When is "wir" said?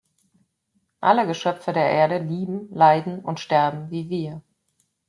4.09-4.41